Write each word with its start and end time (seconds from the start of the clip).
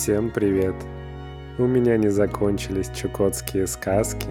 Всем 0.00 0.30
привет! 0.30 0.74
У 1.58 1.66
меня 1.66 1.98
не 1.98 2.08
закончились 2.08 2.90
чукотские 2.96 3.66
сказки, 3.66 4.28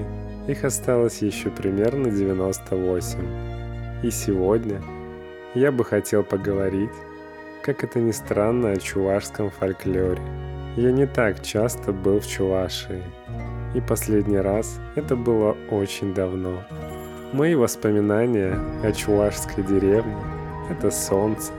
их 0.47 0.63
осталось 0.63 1.21
еще 1.21 1.51
примерно 1.51 2.09
98. 2.09 3.19
И 4.01 4.09
сегодня 4.09 4.81
я 5.53 5.71
бы 5.71 5.85
хотел 5.85 6.23
поговорить, 6.23 6.89
как 7.61 7.83
это 7.83 7.99
ни 7.99 8.09
странно, 8.09 8.71
о 8.71 8.77
чувашском 8.77 9.51
фольклоре. 9.51 10.19
Я 10.75 10.91
не 10.91 11.05
так 11.05 11.43
часто 11.43 11.93
был 11.93 12.19
в 12.19 12.25
Чувашии, 12.25 13.03
и 13.75 13.79
последний 13.79 14.39
раз 14.39 14.79
это 14.95 15.15
было 15.15 15.55
очень 15.69 16.15
давно. 16.15 16.63
Мои 17.31 17.53
воспоминания 17.53 18.57
о 18.83 18.91
чувашской 18.91 19.63
деревне– 19.63 20.17
это 20.71 20.89
солнце, 20.89 21.53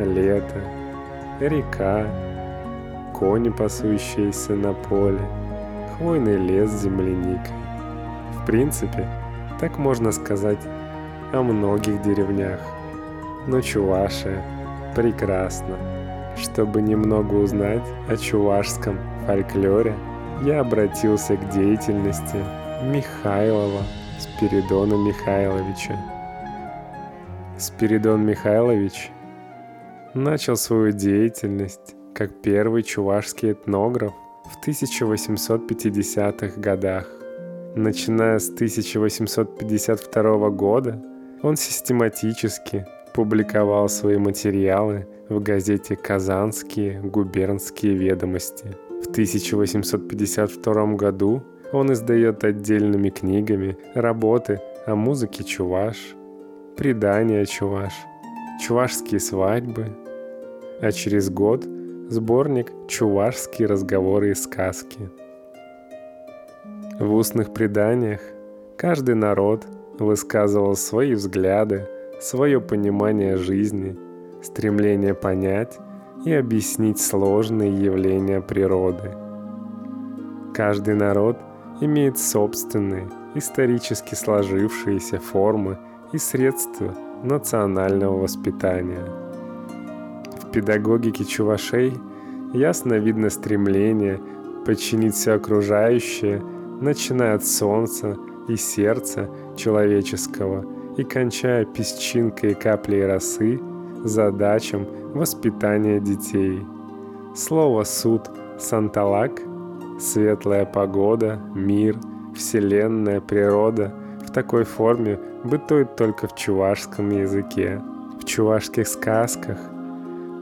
лето, 0.00 0.60
река, 1.38 2.04
кони, 3.14 3.48
пасущиеся 3.48 4.54
на 4.54 4.74
поле, 4.74 5.20
хвойный 5.96 6.36
лес 6.36 6.70
с 6.70 6.82
земляникой. 6.82 7.54
В 8.32 8.46
принципе, 8.46 9.08
так 9.60 9.78
можно 9.78 10.12
сказать 10.12 10.58
о 11.32 11.42
многих 11.42 12.02
деревнях. 12.02 12.60
Но 13.46 13.60
Чувашия 13.60 14.42
прекрасна. 14.94 15.76
Чтобы 16.36 16.82
немного 16.82 17.34
узнать 17.34 17.84
о 18.08 18.16
чувашском 18.16 18.98
фольклоре, 19.26 19.94
я 20.42 20.60
обратился 20.60 21.36
к 21.36 21.48
деятельности 21.50 22.36
Михайлова 22.82 23.82
Спиридона 24.18 24.94
Михайловича. 24.94 25.96
Спиридон 27.56 28.26
Михайлович 28.26 29.10
начал 30.14 30.56
свою 30.56 30.90
деятельность 30.90 31.94
как 32.14 32.30
первый 32.42 32.84
чувашский 32.84 33.52
этнограф 33.52 34.12
в 34.44 34.66
1850-х 34.66 36.60
годах. 36.60 37.08
Начиная 37.74 38.38
с 38.38 38.48
1852 38.50 40.50
года 40.50 41.02
он 41.42 41.56
систематически 41.56 42.86
публиковал 43.14 43.88
свои 43.88 44.16
материалы 44.16 45.08
в 45.28 45.42
газете 45.42 45.96
«Казанские 45.96 47.00
губернские 47.00 47.94
ведомости». 47.94 48.76
В 49.02 49.10
1852 49.10 50.94
году 50.94 51.42
он 51.72 51.92
издает 51.92 52.44
отдельными 52.44 53.10
книгами 53.10 53.76
работы 53.94 54.60
о 54.86 54.94
музыке 54.94 55.42
чуваш, 55.42 56.14
предания 56.76 57.44
чуваш, 57.44 57.92
чувашские 58.64 59.18
свадьбы, 59.18 59.88
а 60.80 60.92
через 60.92 61.28
год 61.28 61.66
сборник 62.08 62.72
«Чувашские 62.88 63.68
разговоры 63.68 64.30
и 64.30 64.34
сказки». 64.34 65.10
В 66.98 67.12
устных 67.14 67.52
преданиях 67.52 68.20
каждый 68.76 69.14
народ 69.14 69.66
высказывал 69.98 70.76
свои 70.76 71.14
взгляды, 71.14 71.88
свое 72.20 72.60
понимание 72.60 73.36
жизни, 73.36 73.96
стремление 74.42 75.14
понять 75.14 75.78
и 76.24 76.32
объяснить 76.32 77.00
сложные 77.00 77.72
явления 77.72 78.40
природы. 78.40 79.12
Каждый 80.54 80.94
народ 80.94 81.36
имеет 81.80 82.18
собственные, 82.18 83.08
исторически 83.34 84.14
сложившиеся 84.14 85.18
формы 85.18 85.78
и 86.12 86.18
средства 86.18 86.94
национального 87.24 88.18
воспитания– 88.18 89.04
педагогике 90.54 91.24
чувашей 91.24 91.92
ясно 92.52 92.94
видно 92.94 93.28
стремление 93.28 94.20
подчинить 94.64 95.14
все 95.14 95.32
окружающее, 95.32 96.40
начиная 96.80 97.34
от 97.34 97.44
солнца 97.44 98.16
и 98.46 98.56
сердца 98.56 99.28
человеческого 99.56 100.64
и 100.96 101.02
кончая 101.02 101.64
песчинкой 101.64 102.52
и 102.52 102.54
каплей 102.54 103.04
росы, 103.04 103.60
задачам 104.04 104.86
воспитания 105.12 105.98
детей. 105.98 106.64
Слово 107.34 107.82
«суд» 107.82 108.30
«санталак»— 108.56 109.42
светлая 109.98 110.66
погода, 110.66 111.40
мир, 111.54 111.96
вселенная, 112.36 113.20
природа 113.20 113.92
в 114.24 114.30
такой 114.30 114.62
форме 114.62 115.18
бытует 115.42 115.96
только 115.96 116.28
в 116.28 116.36
чувашском 116.36 117.10
языке. 117.10 117.82
В 118.20 118.24
чувашских 118.24 118.86
сказках 118.86 119.58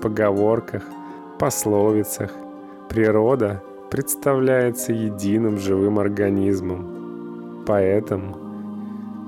поговорках, 0.02 0.82
пословицах 1.38 2.32
природа 2.88 3.62
представляется 3.90 4.92
единым 4.92 5.58
живым 5.58 5.98
организмом. 5.98 7.64
Поэтому 7.66 8.36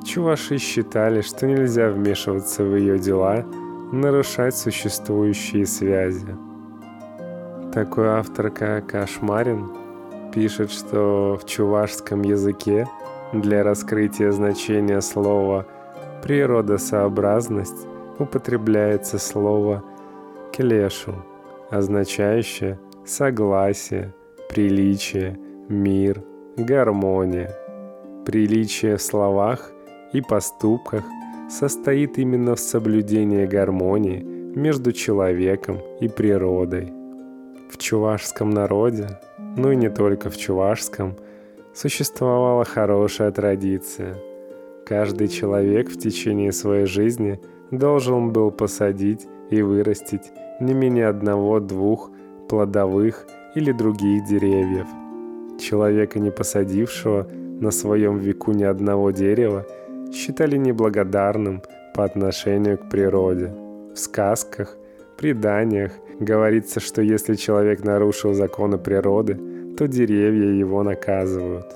чуваши 0.05 0.59
считали, 0.59 1.21
что 1.21 1.47
нельзя 1.47 1.91
вмешиваться 1.91 2.65
в 2.65 2.77
ее 2.77 2.99
дела, 2.99 3.45
нарушать 3.93 4.57
существующие 4.57 5.65
связи. 5.65 6.35
Такой 7.73 8.09
автор, 8.09 8.51
как 8.51 8.95
Ашмарин, 8.95 9.69
пишет, 10.35 10.73
что 10.73 11.39
в 11.41 11.47
чувашском 11.47 12.23
языке 12.23 12.89
для 13.33 13.63
раскрытия 13.63 14.33
значения 14.33 15.01
слова 15.01 15.67
«природосообразность» 16.23 17.87
употребляется 18.19 19.19
слово 19.19 19.83
келешу, 20.57 21.15
означающее 21.71 22.79
согласие, 23.05 24.15
приличие, 24.49 25.39
мир, 25.69 26.23
гармония. 26.57 27.51
Приличие 28.25 28.97
в 28.97 29.03
словах 29.03 29.73
и 30.13 30.21
поступках 30.21 31.05
состоит 31.51 32.19
именно 32.19 32.55
в 32.55 32.61
соблюдении 32.61 33.47
гармонии 33.47 34.23
между 34.23 34.93
человеком 34.93 35.79
и 36.01 36.09
природой. 36.09 36.93
В 37.71 37.77
чувашском 37.79 38.51
народе, 38.51 39.19
ну 39.57 39.73
и 39.73 39.77
не 39.77 39.91
только 39.91 40.31
в 40.31 40.37
чувашском, 40.37 41.17
существовала 41.75 42.65
хорошая 42.65 43.33
традиция. 43.33 44.17
Каждый 44.87 45.29
человек 45.29 45.91
в 45.91 45.99
течение 45.99 46.53
своей 46.53 46.87
жизни 46.87 47.41
должен 47.71 48.33
был 48.33 48.51
посадить 48.53 49.27
и 49.51 49.61
вырастить 49.63 50.33
не 50.61 50.75
менее 50.75 51.09
одного-двух 51.09 52.11
плодовых 52.49 53.27
или 53.55 53.73
других 53.73 54.25
деревьев. 54.25 54.87
Человека, 55.61 56.19
не 56.19 56.31
посадившего 56.31 57.27
на 57.61 57.71
своем 57.71 58.19
веку 58.19 58.53
ни 58.53 58.65
одного 58.65 59.11
дерева, 59.11 59.67
считали 60.13 60.57
неблагодарным 60.57 61.63
по 61.95 62.05
отношению 62.05 62.79
к 62.79 62.89
природе. 62.91 63.53
В 63.95 63.99
сказках, 63.99 64.77
преданиях 65.17 65.93
говорится, 66.21 66.81
что 66.81 67.03
если 67.03 67.35
человек 67.35 67.85
нарушил 67.85 68.35
законы 68.35 68.79
природы, 68.79 69.39
то 69.77 69.87
деревья 69.87 70.51
его 70.51 70.83
наказывают. 70.83 71.67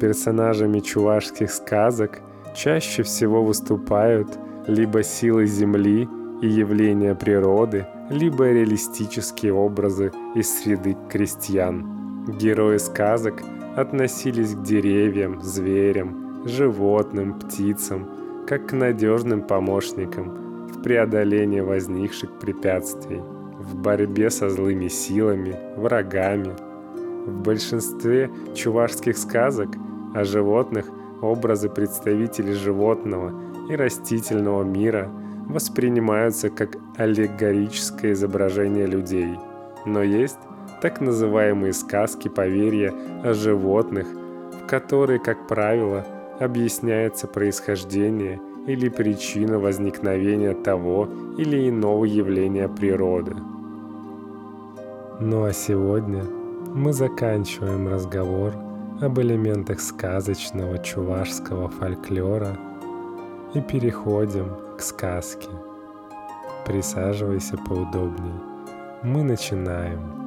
Персонажами 0.00 0.80
чувашских 0.80 1.50
сказок 1.50 2.20
чаще 2.54 3.02
всего 3.02 3.42
выступают 3.42 4.28
либо 4.66 5.02
силы 5.02 5.46
земли 5.46 6.08
и 6.42 6.48
явления 6.48 7.14
природы, 7.14 7.86
либо 8.10 8.50
реалистические 8.50 9.54
образы 9.54 10.12
из 10.34 10.52
среды 10.52 10.96
крестьян. 11.08 12.26
Герои 12.38 12.78
сказок 12.78 13.42
относились 13.76 14.54
к 14.54 14.62
деревьям, 14.62 15.40
зверям, 15.40 16.42
животным, 16.44 17.38
птицам, 17.38 18.08
как 18.46 18.66
к 18.66 18.72
надежным 18.72 19.42
помощникам 19.42 20.66
в 20.66 20.82
преодолении 20.82 21.60
возникших 21.60 22.38
препятствий, 22.40 23.20
в 23.58 23.76
борьбе 23.76 24.28
со 24.28 24.50
злыми 24.50 24.88
силами, 24.88 25.56
врагами. 25.76 26.54
В 27.24 27.42
большинстве 27.42 28.30
чувашских 28.52 29.16
сказок 29.16 29.68
о 30.12 30.24
животных 30.24 30.86
образы 31.20 31.68
представителей 31.68 32.54
животного 32.54 33.32
и 33.70 33.76
растительного 33.76 34.64
мира– 34.64 35.08
воспринимаются 35.48 36.50
как 36.50 36.76
аллегорическое 36.96 38.12
изображение 38.12 38.86
людей. 38.86 39.38
Но 39.86 40.02
есть 40.02 40.38
так 40.80 41.00
называемые 41.00 41.72
сказки 41.72 42.28
поверья 42.28 42.92
о 43.24 43.34
животных, 43.34 44.06
в 44.06 44.66
которые, 44.66 45.18
как 45.18 45.46
правило, 45.46 46.04
объясняется 46.40 47.26
происхождение 47.26 48.40
или 48.66 48.88
причина 48.88 49.58
возникновения 49.58 50.54
того 50.54 51.08
или 51.36 51.68
иного 51.68 52.04
явления 52.04 52.68
природы. 52.68 53.34
Ну 55.20 55.44
а 55.44 55.52
сегодня 55.52 56.24
мы 56.74 56.92
заканчиваем 56.92 57.88
разговор 57.88 58.54
об 59.00 59.18
элементах 59.20 59.80
сказочного 59.80 60.78
чувашского 60.78 61.68
фольклора 61.68 62.56
и 63.54 63.60
переходим 63.60 64.46
сказке. 64.82 65.48
Присаживайся 66.66 67.56
поудобнее. 67.56 68.40
Мы 69.02 69.22
начинаем. 69.22 70.22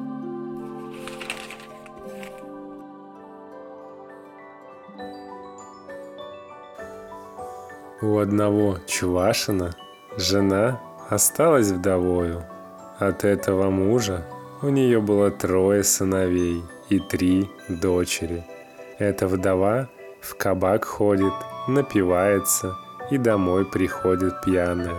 У 8.01 8.17
одного 8.17 8.77
Чувашина 8.85 9.71
жена 10.17 10.81
осталась 11.09 11.69
вдовою. 11.71 12.43
От 12.99 13.23
этого 13.23 13.69
мужа 13.69 14.25
у 14.61 14.69
нее 14.69 14.99
было 15.01 15.31
трое 15.31 15.83
сыновей 15.83 16.63
и 16.89 16.99
три 16.99 17.49
дочери. 17.69 18.43
Эта 18.99 19.27
вдова 19.27 19.89
в 20.21 20.35
кабак 20.35 20.85
ходит, 20.85 21.33
напивается– 21.67 22.77
и 23.11 23.17
домой 23.17 23.65
приходит 23.65 24.41
пьяная. 24.41 24.95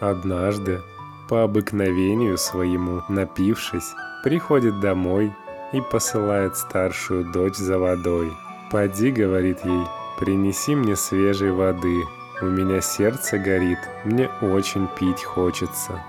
Однажды, 0.00 0.80
по 1.28 1.42
обыкновению 1.44 2.38
своему, 2.38 3.02
напившись, 3.08 3.94
приходит 4.24 4.80
домой 4.80 5.32
и 5.72 5.80
посылает 5.80 6.56
старшую 6.56 7.30
дочь 7.32 7.56
за 7.56 7.78
водой. 7.78 8.32
«Поди»,— 8.70 9.10
говорит 9.12 9.64
ей,— 9.64 9.86
«принеси 10.18 10.74
мне 10.74 10.96
свежей 10.96 11.50
воды, 11.50 12.02
у 12.40 12.46
меня 12.46 12.80
сердце 12.80 13.38
горит, 13.38 13.78
мне 14.04 14.28
очень 14.40 14.88
пить 14.98 15.22
хочется». 15.22 16.02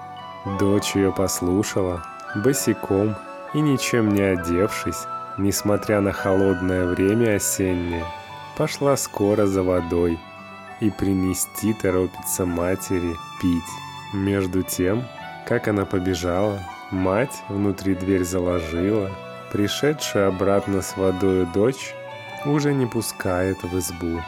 Дочь 0.59 0.95
ее 0.95 1.11
послушала, 1.11 2.03
босиком 2.43 3.15
и 3.53 3.61
ничем 3.61 4.09
не 4.09 4.21
одевшись, 4.21 5.05
несмотря 5.37 6.01
на 6.01 6.11
холодное 6.11 6.85
время 6.85 7.35
осеннее, 7.35 8.03
пошла 8.57 8.97
скоро 8.97 9.45
за 9.45 9.63
водой 9.63 10.19
и 10.83 10.89
принести 10.89 11.73
торопится 11.73 12.45
матери 12.45 13.15
пить. 13.41 13.63
Между 14.13 14.63
тем, 14.63 15.03
как 15.47 15.67
она 15.69 15.85
побежала, 15.85 16.59
мать 16.91 17.41
внутри 17.47 17.95
дверь 17.95 18.25
заложила, 18.25 19.09
пришедшая 19.51 20.27
обратно 20.27 20.81
с 20.81 20.97
водою 20.97 21.47
дочь 21.53 21.95
уже 22.45 22.73
не 22.73 22.85
пускает 22.85 23.63
в 23.63 23.79
избу. 23.79 24.21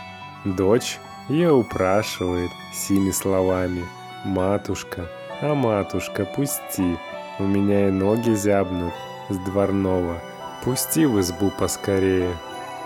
Дочь 0.45 0.97
ее 1.27 1.51
упрашивает 1.51 2.51
сими 2.73 3.11
словами 3.11 3.83
«Матушка, 4.23 5.09
а 5.41 5.53
матушка, 5.53 6.25
пусти, 6.25 6.97
у 7.37 7.43
меня 7.43 7.89
и 7.89 7.91
ноги 7.91 8.33
зябнут 8.33 8.93
с 9.29 9.35
дворного, 9.37 10.21
пусти 10.63 11.05
в 11.05 11.19
избу 11.19 11.51
поскорее». 11.51 12.31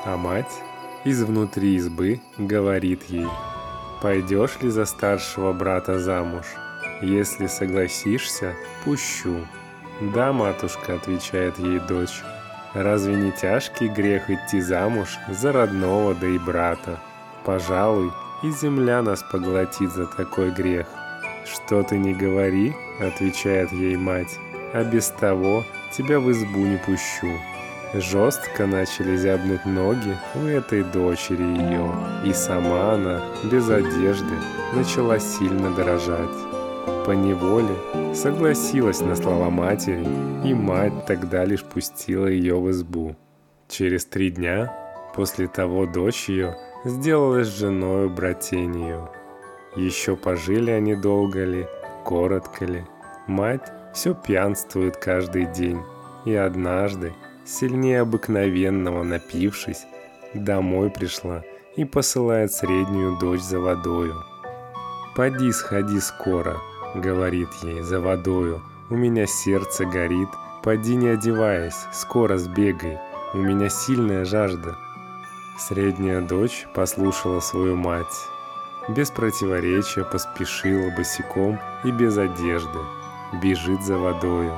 А 0.06 0.18
мать 0.18 0.52
из 1.04 1.22
внутри 1.22 1.76
избы 1.76 2.22
говорит 2.38 3.04
ей 3.10 3.28
«Пойдешь 4.02 4.60
ли 4.62 4.70
за 4.70 4.86
старшего 4.86 5.52
брата 5.52 6.00
замуж? 6.00 6.46
Если 7.02 7.48
согласишься, 7.48 8.56
пущу». 8.84 9.46
«Да, 10.14 10.32
матушка»,— 10.32 10.94
отвечает 10.96 11.60
ей 11.60 11.80
дочь, 11.80 12.22
«разве 12.74 13.16
не 13.16 13.32
тяжкий 13.32 13.90
грех 13.90 14.30
идти 14.30 14.62
замуж 14.62 15.18
за 15.28 15.52
родного 15.52 16.16
да 16.16 16.28
и 16.28 16.38
брата? 16.38 17.00
Пожалуй, 17.44 18.12
и 18.42 18.52
земля 18.52 19.02
нас 19.02 19.22
поглотит 19.24 19.92
за 19.92 20.06
такой 20.06 20.52
грех». 20.52 20.88
«Что 21.46 21.84
ты 21.84 21.98
не 21.98 22.14
говори»,— 22.14 22.74
отвечает 23.02 23.72
ей 23.74 23.98
мать, 23.98 24.38
«а 24.74 24.84
без 24.84 25.10
того 25.10 25.66
тебя 25.92 26.20
в 26.20 26.32
избу 26.32 26.60
не 26.60 26.78
пущу». 26.78 27.38
Жестко 27.94 28.68
начали 28.68 29.18
зябнуть 29.18 29.66
ноги 29.66 30.16
у 30.36 30.46
этой 30.46 30.84
дочери 30.84 31.42
ее, 31.42 31.92
и 32.24 32.34
сама 32.34 32.94
она, 32.94 33.22
без 33.52 33.68
одежды, 33.68 34.36
начала 34.76 35.18
сильно 35.18 35.74
дрожать. 35.74 36.30
По 37.06 37.12
неволе 37.12 38.14
согласилась 38.14 39.02
на 39.02 39.16
слова 39.16 39.50
матери, 39.50 40.08
и 40.48 40.54
мать 40.54 41.08
тогда 41.08 41.46
лишь 41.46 41.64
пустила 41.64 42.28
ее 42.28 42.60
в 42.60 42.70
избу. 42.70 43.16
Через 43.68 44.06
три 44.06 44.30
дня 44.30 44.72
после 45.16 45.48
того 45.48 45.88
дочь 45.88 46.30
ее 46.30 46.56
сделалась 46.86 47.48
женою 47.48 48.12
братенью. 48.12 49.10
Еще 49.76 50.16
пожили 50.16 50.70
они 50.70 50.94
долго 50.94 51.44
ли, 51.44 51.66
коротко 52.06 52.66
ли. 52.66 52.86
Мать 53.26 53.72
все 53.96 54.14
пьянствует 54.14 54.98
каждый 54.98 55.46
день, 55.46 55.80
и 56.26 56.36
однажды, 56.36 57.14
сильнее 57.50 58.02
обыкновенного 58.02 59.04
напившись, 59.04 59.86
домой 60.34 60.90
пришла 60.90 61.44
и 61.76 61.86
посылает 61.86 62.52
среднюю 62.52 63.18
дочь 63.18 63.42
за 63.42 63.60
водою. 63.60 64.16
«Поди, 65.16 65.52
сходи 65.52 66.00
скоро»,— 66.00 66.58
говорит 66.96 67.50
ей,— 67.64 67.82
«за 67.82 68.00
водою, 68.00 68.62
у 68.90 68.96
меня 68.96 69.26
сердце 69.26 69.86
горит, 69.86 70.30
поди 70.64 70.96
не 70.96 71.10
одеваясь, 71.10 71.88
скоро 71.92 72.38
сбегай, 72.38 73.00
у 73.34 73.38
меня 73.38 73.70
сильная 73.70 74.26
жажда». 74.26 74.78
Средняя 75.58 76.22
дочь 76.22 76.68
послушала 76.74 77.40
свою 77.40 77.76
мать 77.76 78.06
без 78.90 79.12
противоречия 79.12 80.04
поспешила 80.04 80.90
босиком 80.96 81.60
и 81.84 81.92
без 81.92 82.18
одежды, 82.18 82.80
бежит 83.42 83.84
за 83.84 83.98
водою. 83.98 84.54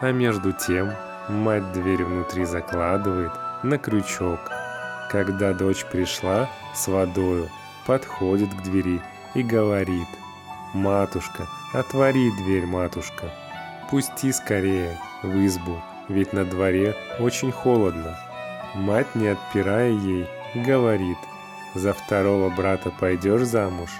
А 0.00 0.12
между 0.12 0.52
тем 0.52 0.92
мать 1.28 1.72
дверь 1.72 2.04
внутри 2.04 2.44
закладывает 2.44 3.32
на 3.62 3.78
крючок. 3.78 4.40
Когда 5.10 5.52
дочь 5.52 5.84
пришла 5.84 6.48
с 6.74 6.88
водою, 6.88 7.48
подходит 7.86 8.52
к 8.52 8.62
двери 8.62 9.00
и 9.34 9.42
говорит 9.42 10.08
«Матушка, 10.72 11.46
отвори 11.72 12.30
дверь, 12.32 12.66
матушка, 12.66 13.30
пусти 13.90 14.32
скорее 14.32 14.98
в 15.22 15.46
избу, 15.46 15.80
ведь 16.08 16.32
на 16.32 16.44
дворе 16.44 16.94
очень 17.18 17.52
холодно». 17.52 18.18
Мать, 18.74 19.14
не 19.14 19.28
отпирая 19.28 19.90
ей, 19.90 20.26
говорит– 20.54 21.18
за 21.76 21.92
второго 21.92 22.48
брата 22.48 22.90
пойдешь 22.90 23.42
замуж? 23.42 23.90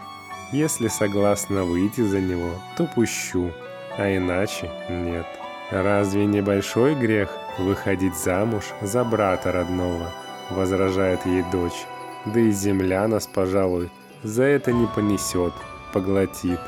Если 0.50 0.88
согласна 0.88 1.64
выйти 1.64 2.00
за 2.00 2.20
него, 2.20 2.52
то 2.74 2.86
пущу, 2.86 3.52
а 3.98 4.16
иначе 4.16 4.70
нет. 4.88 5.26
Разве 5.70 6.26
небольшой 6.26 6.94
грех 6.94 7.30
выходить 7.58 8.16
замуж 8.16 8.64
за 8.82 9.04
брата 9.04 9.52
родного? 9.52 10.12
Возражает 10.50 11.26
ей 11.26 11.44
дочь. 11.50 11.86
Да 12.24 12.40
и 12.40 12.50
земля 12.50 13.08
нас, 13.08 13.26
пожалуй, 13.26 13.90
за 14.22 14.44
это 14.44 14.72
не 14.72 14.86
понесет, 14.86 15.52
поглотит. 15.92 16.60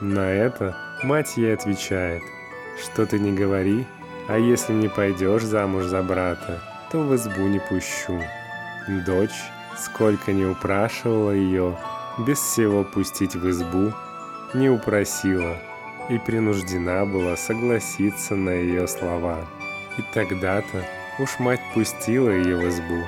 На 0.00 0.30
это 0.30 0.76
мать 1.02 1.36
ей 1.36 1.54
отвечает, 1.54 2.22
что 2.82 3.06
ты 3.06 3.18
не 3.18 3.32
говори, 3.32 3.86
а 4.28 4.38
если 4.38 4.72
не 4.72 4.88
пойдешь 4.88 5.42
замуж 5.42 5.84
за 5.84 6.02
брата, 6.02 6.60
то 6.90 6.98
в 6.98 7.14
избу 7.14 7.42
не 7.42 7.58
пущу. 7.58 8.20
Дочь 9.06 9.50
Сколько 9.78 10.32
не 10.32 10.44
упрашивала 10.46 11.32
ее, 11.32 11.76
без 12.18 12.38
всего 12.38 12.82
пустить 12.82 13.34
в 13.34 13.50
избу, 13.50 13.92
не 14.54 14.70
упросила 14.70 15.58
и 16.08 16.18
принуждена 16.18 17.04
была 17.04 17.36
согласиться 17.36 18.34
на 18.36 18.50
ее 18.50 18.86
слова. 18.86 19.46
И 19.98 20.02
тогда-то 20.14 20.84
уж 21.18 21.38
мать 21.38 21.60
пустила 21.74 22.30
ее 22.30 22.56
в 22.56 22.68
избу. 22.68 23.02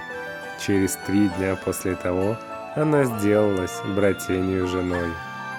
Через 0.64 0.96
три 1.06 1.28
дня 1.28 1.56
после 1.64 1.94
того 1.94 2.36
она 2.74 3.04
сделалась 3.04 3.80
братенью 3.94 4.66
женой, 4.66 5.08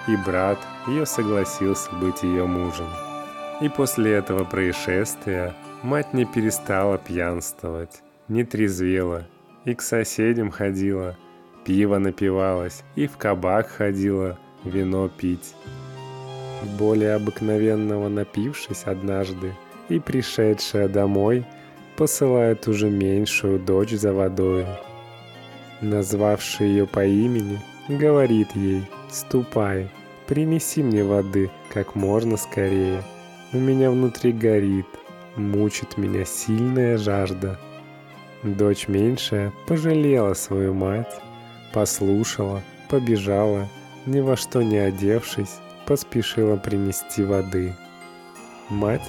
и 0.07 0.15
брат 0.17 0.59
ее 0.87 1.05
согласился 1.05 1.91
быть 1.95 2.23
ее 2.23 2.45
мужем. 2.45 2.89
И 3.61 3.69
после 3.69 4.13
этого 4.13 4.43
происшествия 4.45 5.53
мать 5.83 6.13
не 6.13 6.25
перестала 6.25 6.97
пьянствовать, 6.97 8.01
не 8.27 8.43
трезвела 8.43 9.27
и 9.65 9.75
к 9.75 9.81
соседям 9.81 10.49
ходила, 10.51 11.17
пиво 11.65 11.97
напивалась, 11.97 12.83
и 12.95 13.07
в 13.07 13.17
кабак 13.17 13.67
ходила 13.67 14.37
вино 14.63 15.09
пить. 15.09 15.55
Более 16.63 17.13
обыкновенного 17.13 18.09
напившись 18.09 18.83
однажды 18.83 19.53
и 19.87 19.99
пришедшая 19.99 20.87
домой, 20.87 21.45
посылает 21.95 22.67
уже 22.67 22.89
меньшую 22.89 23.59
дочь 23.59 23.91
за 23.91 24.13
водой. 24.13 24.65
Назвавший 25.81 26.67
ее 26.67 26.85
по 26.85 27.05
имени, 27.05 27.59
говорит 27.87 28.55
ей 28.55 28.83
«Ступай, 29.09 29.89
принеси 30.27 30.83
мне 30.83 31.03
воды 31.03 31.49
как 31.73 31.95
можно 31.95 32.37
скорее. 32.37 33.01
У 33.53 33.57
меня 33.57 33.89
внутри 33.89 34.31
горит, 34.31 34.87
мучит 35.35 35.97
меня 35.97 36.25
сильная 36.25 36.97
жажда». 36.97 37.59
Дочь 38.43 38.87
меньшая 38.87 39.51
пожалела 39.67 40.33
свою 40.33 40.73
мать, 40.73 41.19
послушала, 41.73 42.61
побежала, 42.89 43.67
ни 44.05 44.21
во 44.21 44.37
что 44.37 44.61
не 44.61 44.77
одевшись, 44.77 45.57
поспешила 45.89 46.55
принести 46.55 47.23
воды. 47.23 47.75
Мать 48.69 49.05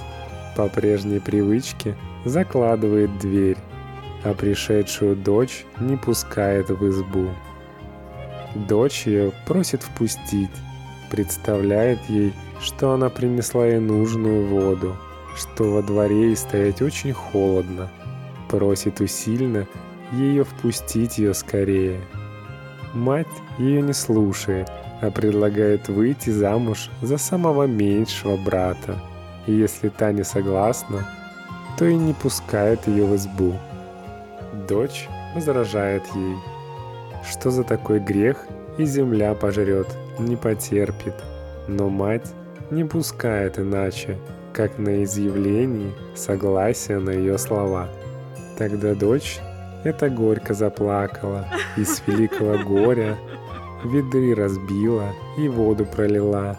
по 0.56 0.66
прежней 0.66 1.20
привычке 1.20 1.94
закладывает 2.24 3.16
дверь, 3.18 3.58
а 4.24 4.34
пришедшую 4.34 5.14
дочь 5.14 5.64
не 5.78 5.96
пускает 5.96 6.70
в 6.70 6.88
избу. 6.90 7.28
Дочь 8.54 9.06
ее 9.06 9.32
просит 9.46 9.84
впустить, 9.84 10.50
представляет 11.08 12.00
ей, 12.08 12.32
что 12.60 12.94
она 12.94 13.10
принесла 13.10 13.64
ей 13.66 13.78
нужную 13.78 14.46
воду, 14.48 14.96
что 15.36 15.70
во 15.70 15.82
дворе 15.82 16.28
ей 16.28 16.36
стоять 16.36 16.82
очень 16.82 17.12
холодно– 17.12 17.88
просит 18.50 19.00
усильно 19.00 19.66
ее 20.12 20.44
впустить 20.44 21.18
ее 21.18 21.34
скорее. 21.34 22.00
Мать 22.92 23.28
ее 23.58 23.80
не 23.80 23.92
слушает, 23.92 24.68
а 25.00 25.10
предлагает 25.10 25.88
выйти 25.88 26.30
замуж 26.30 26.90
за 27.02 27.18
самого 27.18 27.64
меньшего 27.64 28.36
брата. 28.36 28.98
И 29.46 29.52
если 29.52 29.88
та 29.88 30.12
не 30.12 30.24
согласна, 30.24 31.06
то 31.78 31.86
и 31.86 31.94
не 31.94 32.12
пускает 32.12 32.86
ее 32.86 33.04
в 33.04 33.16
избу. 33.16 33.54
Дочь 34.68 35.08
возражает 35.34 36.02
ей, 36.14 36.36
что 37.28 37.50
за 37.50 37.64
такой 37.64 38.00
грех 38.00 38.46
и 38.78 38.84
земля 38.84 39.34
пожрет, 39.34 39.88
не 40.18 40.36
потерпит. 40.36 41.14
Но 41.68 41.88
мать 41.88 42.32
не 42.70 42.84
пускает 42.84 43.58
иначе, 43.58 44.18
как 44.52 44.78
на 44.78 45.04
изъявлении 45.04 45.92
согласия 46.14 46.98
на 46.98 47.10
ее 47.10 47.38
слова. 47.38 47.88
Тогда 48.58 48.94
дочь 48.94 49.40
это 49.84 50.10
горько 50.10 50.52
заплакала 50.52 51.46
и 51.76 51.84
с 51.84 52.02
великого 52.06 52.58
горя 52.58 53.16
ведры 53.84 54.34
разбила 54.34 55.12
и 55.38 55.48
воду 55.48 55.84
пролила, 55.84 56.56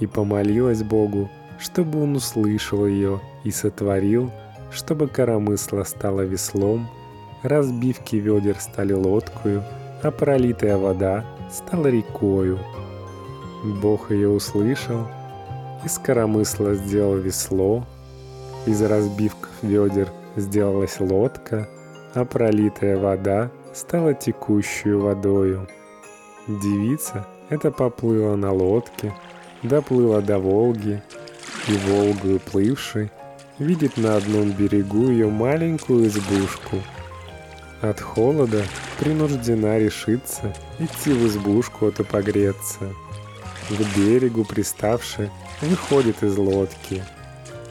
и 0.00 0.06
помолилась 0.06 0.82
Богу, 0.82 1.28
чтобы 1.58 2.02
он 2.02 2.16
услышал 2.16 2.86
ее 2.86 3.20
и 3.44 3.50
сотворил, 3.50 4.30
чтобы 4.70 5.08
коромысла 5.08 5.84
стала 5.84 6.22
веслом, 6.22 6.88
разбивки 7.42 8.16
ведер 8.16 8.58
стали 8.60 8.92
лодкою, 8.92 9.62
а 10.02 10.10
пролитая 10.10 10.76
вода 10.76 11.24
стала 11.50 11.88
рекою. 11.88 12.58
Бог 13.82 14.10
ее 14.10 14.28
услышал, 14.28 15.06
из 15.84 15.98
коромысла 15.98 16.74
сделал 16.74 17.16
весло, 17.16 17.84
из 18.66 18.80
разбивков 18.82 19.50
ведер 19.62 20.08
сделалась 20.36 21.00
лодка, 21.00 21.68
а 22.14 22.24
пролитая 22.24 22.96
вода 22.96 23.50
стала 23.74 24.14
текущую 24.14 25.00
водою. 25.00 25.68
Девица 26.58 27.28
это 27.48 27.70
поплыла 27.70 28.34
на 28.34 28.52
лодке, 28.52 29.14
доплыла 29.62 30.20
до 30.20 30.40
Волги, 30.40 31.00
и 31.68 31.72
Волгу 31.86 32.40
плывший 32.40 33.12
видит 33.60 33.96
на 33.96 34.16
одном 34.16 34.50
берегу 34.50 35.10
ее 35.10 35.28
маленькую 35.28 36.08
избушку. 36.08 36.78
От 37.82 38.00
холода 38.00 38.64
принуждена 38.98 39.78
решиться 39.78 40.52
идти 40.80 41.12
в 41.12 41.24
избушку 41.28 41.86
это 41.86 42.02
погреться. 42.02 42.80
К 43.68 43.96
берегу 43.96 44.44
приставши 44.44 45.30
выходит 45.60 46.20
из 46.24 46.36
лодки. 46.36 47.04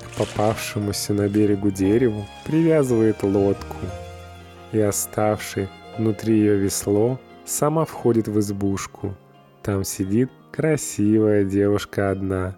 К 0.06 0.20
попавшемуся 0.20 1.14
на 1.14 1.28
берегу 1.28 1.70
дереву 1.70 2.26
привязывает 2.46 3.24
лодку. 3.24 3.76
И 4.72 4.80
оставший 4.80 5.68
внутри 5.98 6.38
ее 6.38 6.56
весло 6.56 7.20
сама 7.50 7.86
входит 7.86 8.28
в 8.28 8.40
избушку. 8.40 9.16
Там 9.64 9.84
сидит 9.84 10.30
красивая 10.52 11.44
девушка 11.44 12.12
одна. 12.12 12.56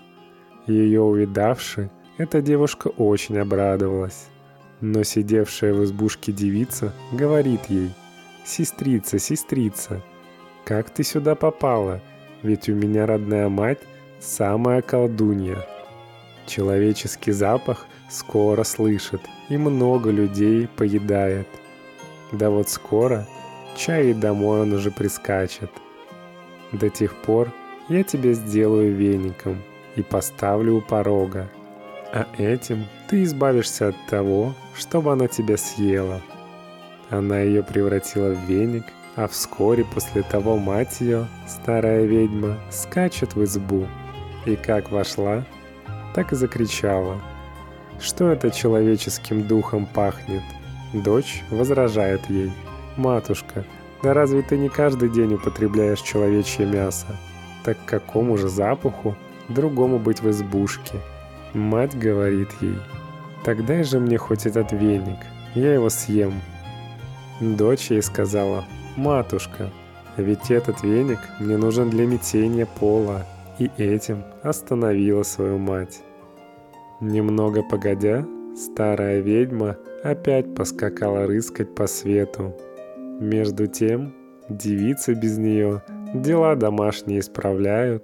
Ее 0.68 1.02
увидавши, 1.02 1.90
эта 2.18 2.42
девушка 2.42 2.90
очень 2.90 3.38
обрадовалась. 3.40 4.28
Но 4.82 5.04
сидевшая 5.04 5.74
в 5.74 5.84
избушке 5.84 6.32
девица 6.32 6.94
говорит 7.12 7.62
ей, 7.70 7.92
«Сестрица, 8.44 9.20
сестрица, 9.20 10.02
как 10.66 10.90
ты 10.90 11.04
сюда 11.04 11.36
попала? 11.36 12.02
Ведь 12.42 12.70
у 12.70 12.74
меня 12.74 13.06
родная 13.06 13.50
мать 13.50 13.80
самая 14.20 14.82
колдунья». 14.82 15.58
Человеческий 16.48 17.32
запах 17.32 17.86
скоро 18.10 18.64
слышит 18.64 19.22
и 19.50 19.58
много 19.58 20.10
людей 20.10 20.68
поедает. 20.68 21.48
Да 22.32 22.50
вот 22.50 22.70
скоро 22.70 23.28
чай 23.76 24.12
и 24.12 24.14
домой 24.14 24.62
он 24.62 24.74
уже 24.74 24.92
прискачет. 24.92 25.72
До 26.72 26.90
тех 26.90 27.16
пор 27.16 27.52
я 27.90 28.04
тебя 28.04 28.34
сделаю 28.34 28.96
веником 28.96 29.62
и 29.96 30.02
поставлю 30.02 30.76
у 30.76 30.82
порога. 30.82 31.50
А 32.14 32.28
этим 32.38 32.86
ты 33.10 33.24
избавишься 33.24 33.90
от 33.90 33.96
того, 34.10 34.54
чтобы 34.76 35.12
она 35.12 35.28
тебя 35.28 35.58
съела. 35.58 36.22
Она 37.10 37.40
ее 37.40 37.64
превратила 37.64 38.30
в 38.30 38.46
веник, 38.46 38.86
а 39.16 39.28
вскоре 39.28 39.86
после 39.86 40.24
того 40.24 40.58
мать 40.58 41.02
ее, 41.02 41.28
старая 41.48 42.06
ведьма, 42.06 42.58
скачет 42.70 43.36
в 43.36 43.44
избу. 43.44 43.88
И 44.46 44.56
как 44.56 44.92
вошла, 44.92 45.46
так 46.16 46.32
и 46.32 46.36
закричала. 46.36 47.22
Что 48.00 48.30
это 48.30 48.50
человеческим 48.50 49.48
духом 49.48 49.86
пахнет? 49.86 50.44
Дочь 50.94 51.44
возражает 51.50 52.30
ей– 52.30 52.52
«Матушка, 52.98 53.66
да 54.04 54.14
разве 54.14 54.42
ты 54.42 54.58
не 54.58 54.70
каждый 54.70 55.10
день 55.10 55.34
употребляешь 55.36 56.02
человечье 56.02 56.66
мясо? 56.66 57.08
Так 57.64 57.78
какому 57.86 58.38
же 58.38 58.50
запаху 58.50 59.16
другому 59.50 60.00
быть 60.00 60.22
в 60.22 60.30
избушке?» 60.30 60.98
Мать 61.54 61.98
говорит 61.98 62.50
ей, 62.62 62.78
«Так 63.44 63.66
дай 63.66 63.84
же 63.84 64.00
мне 64.00 64.18
хоть 64.18 64.46
этот 64.46 64.72
веник, 64.72 65.20
я 65.56 65.74
его 65.74 65.90
съем». 65.90 66.34
Дочь 67.40 67.92
ей 67.92 68.02
сказала, 68.02 68.66
«Матушка, 68.96 69.70
ведь 70.18 70.52
этот 70.52 70.84
веник 70.84 71.20
мне 71.40 71.58
нужен 71.58 71.90
для 71.90 72.06
метения 72.06 72.66
пола», 72.66 73.26
и 73.62 73.70
этим 73.78 74.24
остановила 74.44 75.24
свою 75.24 75.58
мать. 75.58 76.02
Немного 77.00 77.62
погодя, 77.64 78.26
старая 78.56 79.20
ведьма 79.20 79.78
опять 80.04 80.56
поскакала 80.56 81.28
рыскать 81.28 81.76
по 81.76 81.88
свету, 81.88 82.56
между 83.22 83.68
тем, 83.68 84.14
девицы 84.50 85.14
без 85.14 85.38
нее 85.38 85.84
дела 86.14 86.56
домашние 86.56 87.20
исправляют, 87.20 88.04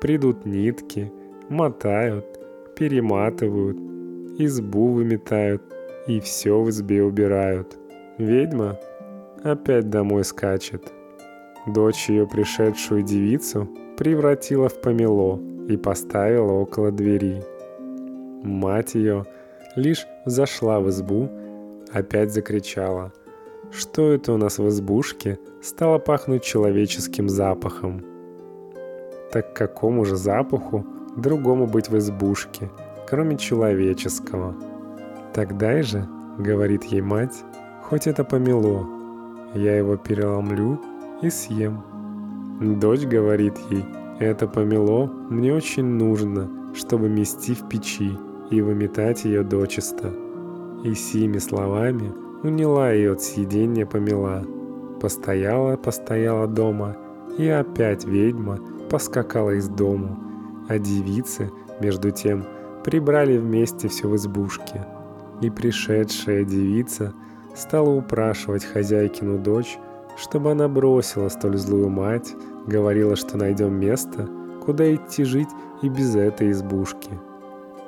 придут 0.00 0.46
нитки, 0.46 1.12
мотают, 1.48 2.24
перематывают, 2.76 3.76
избу 4.38 4.92
выметают 4.92 5.62
и 6.06 6.20
все 6.20 6.62
в 6.62 6.70
избе 6.70 7.02
убирают. 7.02 7.76
Ведьма 8.18 8.78
опять 9.42 9.90
домой 9.90 10.24
скачет. 10.24 10.92
Дочь 11.66 12.08
ее 12.08 12.26
пришедшую 12.26 13.02
девицу 13.02 13.68
превратила 13.96 14.68
в 14.68 14.80
помело 14.80 15.40
и 15.68 15.76
поставила 15.76 16.52
около 16.52 16.92
двери. 16.92 17.42
Мать 18.42 18.94
ее 18.94 19.24
лишь 19.76 20.06
зашла 20.24 20.80
в 20.80 20.88
избу, 20.88 21.28
опять 21.92 22.32
закричала– 22.32 23.12
что 23.72 24.12
это 24.12 24.32
у 24.34 24.36
нас 24.36 24.58
в 24.58 24.68
избушке 24.68 25.38
стало 25.62 25.98
пахнуть 25.98 26.44
человеческим 26.44 27.28
запахом. 27.28 28.04
Так 29.32 29.54
какому 29.54 30.04
же 30.04 30.16
запаху 30.16 30.86
другому 31.16 31.66
быть 31.66 31.88
в 31.88 31.96
избушке, 31.96 32.70
кроме 33.08 33.38
человеческого? 33.38 34.54
Тогда 35.32 35.82
же, 35.82 36.06
говорит 36.38 36.84
ей 36.84 37.00
мать, 37.00 37.42
хоть 37.82 38.06
это 38.06 38.24
помело, 38.24 38.86
я 39.54 39.78
его 39.78 39.96
переломлю 39.96 40.78
и 41.22 41.30
съем. 41.30 41.82
Дочь 42.78 43.04
говорит 43.04 43.54
ей, 43.70 43.84
это 44.18 44.46
помело 44.46 45.06
мне 45.06 45.54
очень 45.54 45.86
нужно, 45.86 46.74
чтобы 46.74 47.08
мести 47.08 47.54
в 47.54 47.68
печи 47.68 48.12
и 48.50 48.60
выметать 48.60 49.24
ее 49.24 49.42
дочисто. 49.42 50.12
И 50.84 50.94
сими 50.94 51.38
словами 51.38 52.12
уняла 52.42 52.92
ее 52.92 53.12
от 53.12 53.22
съедения 53.22 53.86
помела. 53.86 54.44
Постояла, 55.00 55.76
постояла 55.76 56.46
дома, 56.46 56.96
и 57.38 57.48
опять 57.48 58.04
ведьма 58.04 58.58
поскакала 58.90 59.50
из 59.50 59.68
дому, 59.68 60.18
а 60.68 60.78
девицы, 60.78 61.50
между 61.80 62.10
тем, 62.10 62.44
прибрали 62.84 63.38
вместе 63.38 63.88
все 63.88 64.08
в 64.08 64.16
избушке. 64.16 64.86
И 65.40 65.50
пришедшая 65.50 66.44
девица 66.44 67.12
стала 67.54 67.90
упрашивать 67.90 68.64
хозяйкину 68.64 69.38
дочь, 69.38 69.78
чтобы 70.16 70.52
она 70.52 70.68
бросила 70.68 71.28
столь 71.28 71.56
злую 71.56 71.88
мать, 71.88 72.34
говорила, 72.66 73.16
что 73.16 73.36
найдем 73.36 73.74
место, 73.74 74.28
куда 74.64 74.94
идти 74.94 75.24
жить 75.24 75.48
и 75.82 75.88
без 75.88 76.14
этой 76.14 76.52
избушки. 76.52 77.10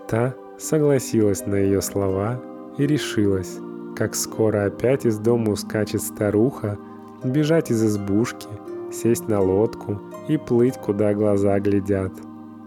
Та 0.09 0.35
согласилась 0.59 1.47
на 1.47 1.57
ее 1.57 1.81
слова 1.81 2.41
и 2.77 2.87
решилась 2.87 3.59
как 3.95 4.15
скоро 4.15 4.67
опять 4.67 5.07
из 5.07 5.19
дома 5.19 5.53
ускачет 5.53 6.03
старуха, 6.03 6.79
бежать 7.23 7.71
из 7.71 7.85
избушки, 7.85 8.49
сесть 8.93 9.29
на 9.29 9.41
лодку 9.41 10.01
и 10.29 10.37
плыть, 10.37 10.77
куда 10.77 11.15
глаза 11.15 11.59
глядят. 11.61 12.13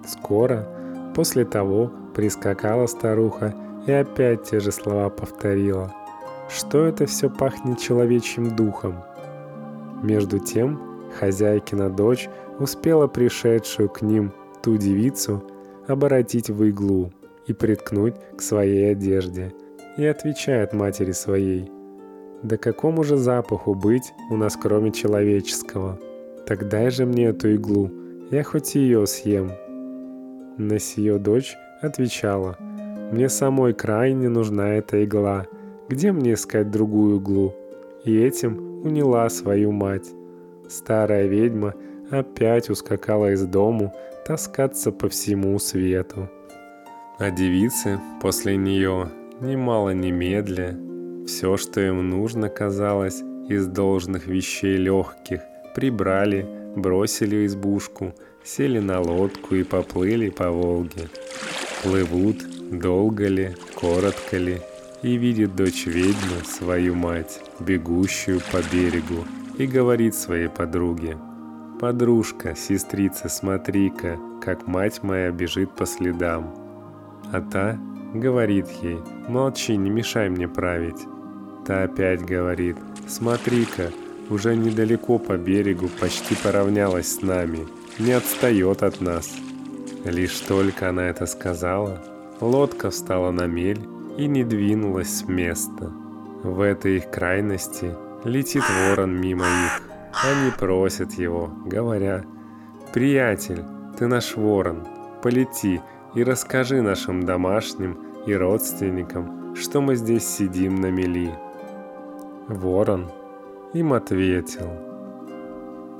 Скоро, 0.05 0.67
после 1.15 1.45
того, 1.45 1.91
прискакала 2.15 2.87
старуха 2.87 3.53
и 3.85 3.91
опять 3.91 4.43
те 4.43 4.59
же 4.59 4.71
слова 4.71 5.09
повторила. 5.09 5.93
Что 6.49 6.85
это 6.85 7.05
все 7.05 7.29
пахнет 7.29 7.79
человечьим 7.79 8.55
духом? 8.55 8.95
Между 10.01 10.39
тем, 10.39 10.79
хозяйкина 11.19 11.89
дочь 11.89 12.29
успела 12.59 13.07
пришедшую 13.07 13.89
к 13.89 14.01
ним 14.01 14.31
ту 14.63 14.77
девицу 14.77 15.43
оборотить 15.87 16.49
в 16.49 16.63
иглу 16.63 17.11
и 17.47 17.53
приткнуть 17.53 18.15
к 18.37 18.41
своей 18.41 18.91
одежде– 18.91 19.53
и 19.97 20.05
отвечает 20.05 20.73
матери 20.73 21.11
своей, 21.11 21.71
«Да 22.43 22.57
какому 22.57 23.03
же 23.03 23.17
запаху 23.17 23.73
быть 23.73 24.13
у 24.29 24.37
нас 24.37 24.55
кроме 24.55 24.91
человеческого? 24.91 25.99
Так 26.45 26.69
дай 26.69 26.91
же 26.91 27.05
мне 27.05 27.25
эту 27.25 27.53
иглу, 27.55 27.91
я 28.31 28.43
хоть 28.43 28.75
ее 28.75 29.07
съем. 29.07 29.51
На 30.57 30.79
сие 30.79 31.17
дочь 31.17 31.55
отвечала, 31.81 32.57
мне 33.11 33.29
самой 33.29 33.73
крайне 33.73 34.29
нужна 34.29 34.75
эта 34.75 35.03
игла, 35.03 35.45
где 35.89 36.11
мне 36.11 36.33
искать 36.33 36.69
другую 36.69 37.17
иглу? 37.17 37.55
И 38.03 38.17
этим 38.17 38.83
уняла 38.83 39.29
свою 39.29 39.71
мать. 39.71 40.07
Старая 40.69 41.27
ведьма 41.27 41.73
опять 42.11 42.69
ускакала 42.69 43.31
из 43.31 43.43
дому 43.45 43.93
таскаться 44.25 44.91
по 44.91 45.07
всему 45.07 45.57
свету. 45.59 46.29
А 47.17 47.31
девицы 47.31 47.99
после 48.21 48.57
нее, 48.57 49.09
немало 49.41 49.91
немедля, 49.91 50.77
все, 51.25 51.57
что 51.57 51.81
им 51.81 52.09
нужно, 52.09 52.49
казалось, 52.49 53.21
из 53.47 53.67
должных 53.67 54.27
вещей 54.27 54.77
легких, 54.77 55.41
прибрали, 55.75 56.45
бросили 56.75 57.45
избушку, 57.45 58.13
сели 58.43 58.79
на 58.79 58.99
лодку 58.99 59.55
и 59.55 59.63
поплыли 59.63 60.29
по 60.29 60.49
Волге. 60.49 61.09
Плывут, 61.83 62.37
долго 62.71 63.27
ли, 63.27 63.55
коротко 63.75 64.37
ли, 64.37 64.57
и 65.01 65.15
видит 65.15 65.55
дочь 65.55 65.85
ведьмы 65.85 66.43
свою 66.45 66.95
мать, 66.95 67.41
бегущую 67.59 68.41
по 68.51 68.57
берегу, 68.73 69.25
и 69.57 69.67
говорит 69.67 70.15
своей 70.15 70.49
подруге, 70.49 71.17
«Подружка, 71.79 72.55
сестрица, 72.55 73.29
смотри-ка, 73.29 74.17
как 74.41 74.65
мать 74.65 75.03
моя 75.03 75.29
бежит 75.29 75.71
по 75.75 75.85
следам». 75.85 76.55
А 77.31 77.41
та 77.41 77.77
говорит 78.13 78.67
ей, 78.81 78.99
«Молчи, 79.27 79.75
не 79.77 79.89
мешай 79.89 80.29
мне 80.29 80.47
править». 80.47 81.07
Та 81.65 81.83
опять 81.83 82.25
говорит, 82.25 82.77
«Смотри-ка, 83.07 83.91
уже 84.29 84.55
недалеко 84.55 85.19
по 85.19 85.37
берегу 85.37 85.89
почти 85.99 86.35
поравнялась 86.35 87.15
с 87.15 87.21
нами, 87.21 87.67
не 87.99 88.13
отстает 88.13 88.83
от 88.83 89.01
нас». 89.01 89.35
Лишь 90.05 90.39
только 90.39 90.89
она 90.89 91.09
это 91.09 91.25
сказала, 91.25 92.01
лодка 92.39 92.91
встала 92.91 93.31
на 93.31 93.45
мель 93.45 93.81
и 94.17 94.27
не 94.27 94.43
двинулась 94.43 95.19
с 95.19 95.27
места. 95.27 95.91
В 96.43 96.61
этой 96.61 96.97
их 96.97 97.11
крайности 97.11 97.93
летит 98.23 98.63
ворон 98.69 99.19
мимо 99.19 99.43
их. 99.45 99.81
Они 100.23 100.51
просят 100.57 101.13
его, 101.13 101.51
говоря, 101.65 102.23
«Приятель, 102.93 103.63
ты 103.97 104.07
наш 104.07 104.35
ворон, 104.35 104.87
полети 105.21 105.81
и 106.17 106.23
расскажи 106.23 106.81
нашим 106.81 107.23
домашним 107.23 107.99
и 108.25 108.33
родственникам, 108.33 109.55
что 109.55 109.81
мы 109.81 109.95
здесь 109.95 110.27
сидим 110.27 110.81
на 110.81 110.89
мели». 110.89 111.31
Ворон 112.47 113.11
им 113.73 113.93
ответил, 113.93 114.67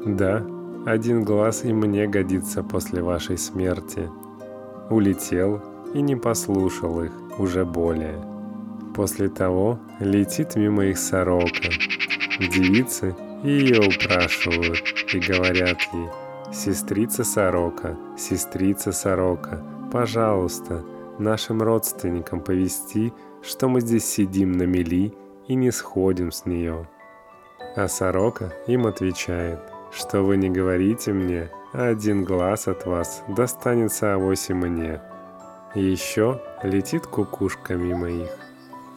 «Да, 0.04 0.44
один 0.88 1.24
глаз 1.24 1.66
и 1.66 1.72
мне 1.72 2.08
годится 2.08 2.64
после 2.64 3.04
вашей 3.04 3.38
смерти». 3.38 4.10
Улетел 4.90 5.62
и 5.94 6.02
не 6.02 6.16
послушал 6.16 7.04
их 7.04 7.12
уже 7.38 7.64
более. 7.64 8.18
После 8.96 9.30
того 9.30 9.78
летит 10.00 10.56
мимо 10.56 10.86
их 10.86 10.98
сорока. 10.98 11.70
Девицы 12.40 13.16
ее 13.44 13.82
упрашивают 13.82 14.82
и 15.14 15.20
говорят 15.20 15.78
ей, 15.94 16.10
«Сестрица 16.52 17.24
сорока, 17.24 17.96
сестрица 18.18 18.92
сорока, 18.92 19.62
пожалуйста, 19.92 20.84
нашим 21.20 21.62
родственникам 21.62 22.42
повести, 22.42 23.14
что 23.42 23.68
мы 23.68 23.82
здесь 23.82 24.06
сидим 24.06 24.52
на 24.52 24.64
мели 24.64 25.14
и 25.48 25.56
не 25.56 25.72
сходим 25.72 26.32
с 26.32 26.46
нее». 26.46 26.88
А 27.76 27.88
сорока 27.88 28.54
им 28.66 28.88
отвечает, 28.88 29.60
что 29.92 30.24
вы 30.24 30.38
не 30.38 30.50
говорите 30.50 31.14
мне, 31.14 31.52
а 31.74 31.88
один 31.88 32.24
глаз 32.24 32.68
от 32.68 32.86
вас 32.86 33.24
достанется 33.28 34.16
авось 34.16 34.50
и 34.50 34.54
мне. 34.54 35.00
И 35.76 35.84
еще 35.84 36.42
летит 36.64 37.06
кукушка 37.06 37.76
мимо 37.76 38.10
их. 38.10 38.36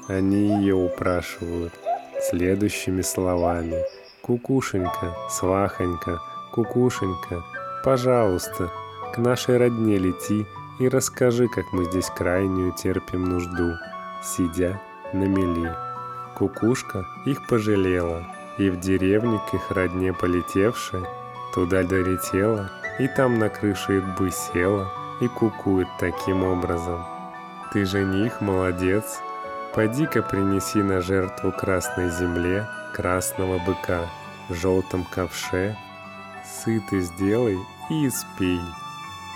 Они 0.09 0.59
ее 0.63 0.75
упрашивают 0.75 1.75
следующими 2.23 3.03
словами. 3.03 3.85
«Кукушенька, 4.23 5.15
свахонька, 5.29 6.21
кукушенька, 6.53 7.43
пожалуйста, 7.85 8.71
к 9.13 9.19
нашей 9.19 9.59
родне 9.59 9.99
лети 9.99 10.47
и 10.81 10.89
расскажи, 10.89 11.47
как 11.47 11.73
мы 11.73 11.85
здесь 11.85 12.11
крайнюю 12.11 12.73
терпим 12.73 13.25
нужду, 13.25 13.75
сидя 14.23 14.81
на 15.13 15.25
мели». 15.25 15.73
Кукушка 16.37 17.07
их 17.27 17.47
пожалела, 17.47 18.25
и 18.59 18.71
в 18.71 18.81
деревне 18.81 19.39
к 19.51 19.55
их 19.55 19.71
родне 19.71 20.13
полетевшая, 20.13 21.05
туда 21.55 21.85
долетела, 21.85 22.71
и 22.99 23.07
там 23.07 23.39
на 23.39 23.49
крыше 23.49 23.99
избы 23.99 24.31
села, 24.31 24.91
и 25.21 25.29
кукует 25.29 25.89
таким 25.99 26.43
образом. 26.45 27.05
Ты 27.73 27.85
жених, 27.85 28.41
молодец, 28.41 29.21
Пойди-ка 29.75 30.21
принеси 30.23 30.83
на 30.83 31.01
жертву 31.01 31.53
красной 31.53 32.11
земле 32.11 32.67
красного 32.93 33.59
быка 33.59 34.11
в 34.49 34.55
желтом 34.55 35.05
ковше, 35.05 35.77
сытый 36.45 37.03
сделай 37.03 37.57
и 37.89 38.09
испей, 38.09 38.61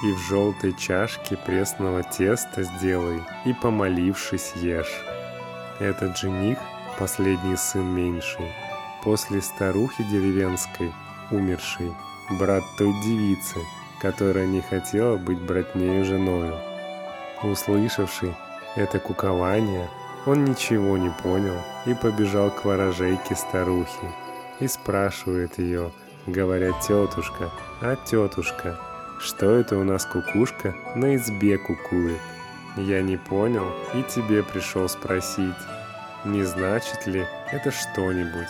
и 0.04 0.12
в 0.12 0.18
желтой 0.18 0.74
чашке 0.74 1.36
пресного 1.36 2.02
теста 2.02 2.62
сделай, 2.62 3.22
и 3.46 3.54
помолившись 3.54 4.52
ешь. 4.56 5.02
Этот 5.80 6.18
жених, 6.18 6.58
последний 6.98 7.56
сын 7.56 7.84
меньший, 7.84 8.52
после 9.02 9.40
старухи 9.40 10.04
деревенской, 10.04 10.92
умершей, 11.30 11.92
брат 12.38 12.62
той 12.76 12.92
девицы, 13.02 13.58
которая 14.00 14.46
не 14.46 14.60
хотела 14.60 15.16
быть 15.16 15.40
братнею 15.40 16.04
женою. 16.04 16.54
Услышавший 17.42 18.34
это 18.76 18.98
кукование, 18.98 19.88
он 20.26 20.44
ничего 20.44 20.98
не 20.98 21.10
понял 21.22 21.56
и 21.86 21.94
побежал 21.94 22.50
к 22.50 22.64
ворожейке 22.64 23.34
старухи 23.34 24.12
и 24.60 24.68
спрашивает 24.68 25.58
ее, 25.58 25.92
говоря 26.26 26.72
«Тетушка, 26.80 27.50
а 27.80 27.96
тетушка, 27.96 28.78
что 29.18 29.50
это 29.50 29.76
у 29.76 29.84
нас 29.84 30.04
кукушка 30.06 30.74
на 30.94 31.16
избе 31.16 31.58
кукует?» 31.58 32.20
Я 32.76 33.02
не 33.02 33.16
понял 33.16 33.70
и 33.94 34.02
тебе 34.02 34.42
пришел 34.42 34.88
спросить, 34.88 35.54
не 36.24 36.42
значит 36.42 37.06
ли 37.06 37.24
это 37.52 37.70
что-нибудь? 37.70 38.48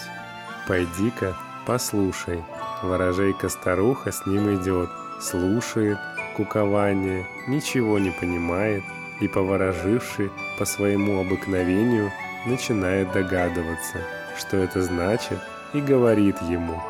Пойди-ка, 0.66 1.36
послушай. 1.66 2.42
Ворожейка-старуха 2.82 4.12
с 4.12 4.24
ним 4.24 4.54
идет, 4.54 4.88
слушает 5.20 5.98
кукование, 6.38 7.26
ничего 7.46 7.98
не 7.98 8.12
понимает, 8.12 8.82
и, 9.20 9.28
повороживший 9.28 10.30
по 10.58 10.64
своему 10.64 11.20
обыкновению, 11.20 12.10
начинает 12.46 13.12
догадываться, 13.12 13.98
что 14.38 14.56
это 14.56 14.82
значит, 14.82 15.38
и 15.74 15.82
говорит 15.82 16.40
ему, 16.42 16.82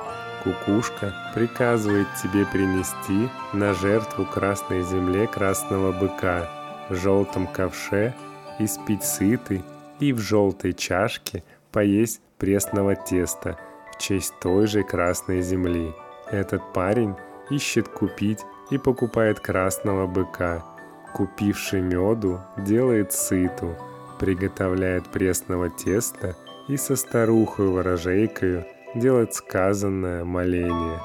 «Кукушка 0.44 1.14
приказывает 1.34 2.06
тебе 2.22 2.44
принести 2.44 3.30
на 3.52 3.72
жертву 3.72 4.26
красной 4.26 4.82
земле 4.82 5.26
красного 5.26 5.90
быка 5.90 6.48
в 6.90 6.94
желтом 6.94 7.46
ковше 7.46 8.14
и 8.58 8.66
спить 8.66 9.04
сытый 9.04 9.64
и 10.00 10.12
в 10.12 10.20
желтой 10.20 10.74
чашке 10.74 11.42
поесть 11.72 12.20
пресного 12.38 12.94
теста 12.94 13.58
в 13.92 13.98
честь 13.98 14.34
той 14.40 14.66
же 14.66 14.82
красной 14.82 15.40
земли. 15.40 15.94
Этот 16.30 16.72
парень 16.74 17.14
ищет 17.50 17.88
купить 17.88 18.40
и 18.70 18.76
покупает 18.76 19.40
красного 19.40 20.06
быка– 20.06 20.62
Купивший 21.14 21.80
меду, 21.80 22.40
делает 22.56 23.12
сыту, 23.12 23.76
приготовляет 24.18 25.06
пресного 25.06 25.70
теста 25.70 26.34
и 26.66 26.76
со 26.76 26.96
старухой 26.96 27.68
ворожейкою 27.68 28.66
делает 28.94 29.34
сказанное 29.34 30.24
моление. 30.24 31.00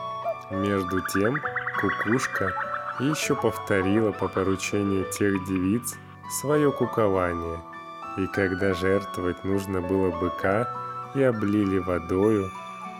Между 0.51 1.01
тем 1.13 1.37
кукушка 1.79 2.53
еще 2.99 3.35
повторила 3.35 4.11
по 4.11 4.27
поручению 4.27 5.05
тех 5.05 5.45
девиц 5.45 5.95
свое 6.41 6.71
кукование, 6.71 7.59
и 8.17 8.27
когда 8.27 8.73
жертвовать 8.73 9.43
нужно 9.43 9.81
было 9.81 10.11
быка 10.19 10.69
и 11.15 11.23
облили 11.23 11.79
водою, 11.79 12.49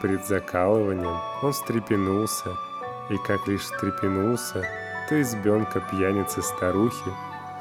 пред 0.01 0.25
закалыванием 0.25 1.17
он 1.41 1.51
встрепенулся, 1.51 2.57
и 3.09 3.17
как 3.27 3.47
лишь 3.47 3.61
встрепенулся, 3.61 4.65
то 5.09 5.21
избенка 5.21 5.81
пьяницы-старухи 5.91 7.11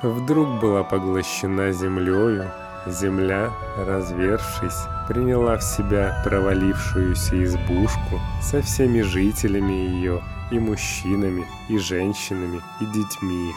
вдруг 0.03 0.61
была 0.61 0.85
поглощена 0.85 1.73
землею, 1.73 2.51
земля, 2.91 3.53
развершись, 3.77 4.87
приняла 5.09 5.57
в 5.57 5.63
себя 5.63 6.21
провалившуюся 6.25 7.45
избушку 7.45 8.21
со 8.43 8.63
всеми 8.63 9.03
жителями 9.03 9.73
ее, 9.73 10.23
и 10.51 10.59
мужчинами, 10.59 11.47
и 11.69 11.79
женщинами, 11.79 12.61
и 12.81 12.87
детьми 12.87 13.51
их. 13.51 13.57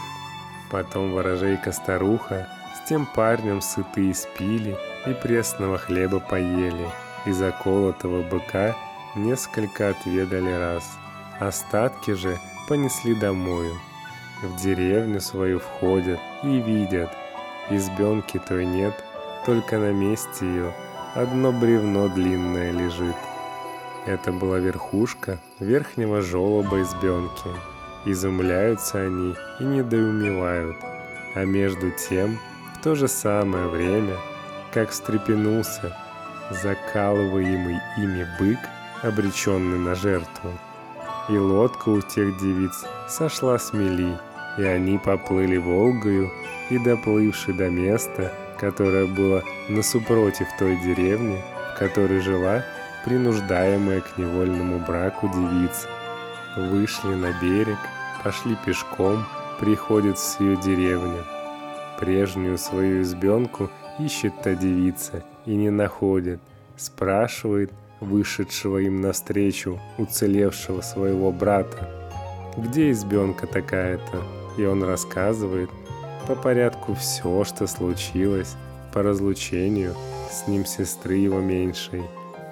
Потом 0.70 1.14
ворожейка-старуха 1.14 2.48
с 2.76 2.88
тем 2.88 3.06
парнем 3.06 3.62
сыты 3.62 4.12
испили, 4.12 4.78
и 5.06 5.14
пресного 5.14 5.78
хлеба 5.78 6.20
поели, 6.20 6.88
и 7.26 7.32
заколотого 7.32 8.24
быка 8.24 8.76
несколько 9.16 9.90
отведали 9.90 10.52
раз– 10.52 10.84
Остатки 11.42 12.12
же 12.12 12.40
понесли 12.68 13.16
домою. 13.16 13.74
В 14.44 14.62
деревню 14.62 15.20
свою 15.20 15.58
входят 15.58 16.20
и 16.44 16.60
видят. 16.60 17.10
Избенки 17.72 18.38
той 18.38 18.64
нет, 18.64 18.94
только 19.46 19.78
на 19.78 19.92
месте 19.92 20.46
ее 20.46 20.74
одно 21.16 21.52
бревно 21.52 22.08
длинное 22.08 22.72
лежит. 22.72 23.16
Это 24.06 24.32
была 24.32 24.60
верхушка 24.60 25.40
верхнего 25.60 26.22
желоба 26.22 26.82
избенки. 26.82 27.50
Изумляются 28.06 29.00
они 29.00 29.36
и 29.60 29.64
недоумевают. 29.64 30.78
А 31.36 31.46
между 31.46 31.92
тем, 31.92 32.40
в 32.76 32.84
то 32.84 32.96
же 32.96 33.08
самое 33.08 33.68
время, 33.68 34.16
как 34.74 34.90
встрепенулся 34.90 35.96
закалываемый 36.50 37.80
ими 37.98 38.28
бык, 38.40 38.60
обреченный 39.04 39.80
на 39.80 39.96
жертву, 39.96 40.52
и 41.30 41.38
лодка 41.38 41.90
у 41.90 42.02
тех 42.02 42.38
девиц 42.40 42.86
сошла 43.08 43.58
с 43.58 43.74
мели, 43.74 44.18
и 44.58 44.64
они 44.64 44.98
поплыли 44.98 45.58
Волгою, 45.58 46.32
и 46.70 46.78
доплывши 46.78 47.54
до 47.54 47.70
места, 47.70 48.34
которое 48.62 49.08
было 49.08 49.44
насупротив 49.70 50.48
той 50.60 50.78
деревни, 50.78 51.42
в 51.74 51.80
которой 51.80 52.22
жила 52.22 52.64
принуждаемая 53.04 54.02
к 54.02 54.20
невольному 54.20 54.78
браку 54.80 55.28
девица. 55.28 55.88
Вышли 56.56 57.16
на 57.16 57.34
берег, 57.42 57.80
пошли 58.24 58.56
пешком, 58.64 59.26
приходит 59.60 60.18
в 60.18 60.22
свою 60.22 60.62
деревню. 60.62 61.24
Прежнюю 62.00 62.60
свою 62.60 63.02
избенку 63.02 63.72
ищет 63.98 64.34
та 64.44 64.54
девица 64.54 65.24
и 65.48 65.56
не 65.56 65.72
находит. 65.72 66.40
Спрашивает 66.78 67.72
вышедшего 68.00 68.78
им 68.78 69.02
навстречу 69.02 69.80
уцелевшего 69.98 70.82
своего 70.82 71.32
брата. 71.32 71.90
Где 72.58 72.92
избенка 72.92 73.48
такая-то? 73.48 74.22
И 74.58 74.66
он 74.66 74.84
рассказывает 74.84 75.70
по 76.32 76.44
порядку 76.44 76.94
все, 76.94 77.44
что 77.44 77.68
случилось 77.68 78.56
по 78.94 79.04
разлучению 79.04 79.96
с 80.32 80.48
ним 80.48 80.66
сестры 80.66 81.16
его 81.16 81.42
меньшей. 81.42 82.04